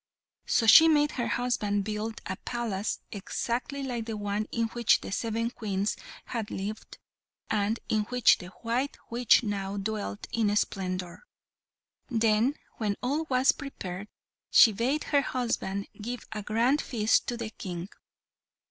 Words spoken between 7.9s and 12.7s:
which the white witch now dwelt in splendour. Then,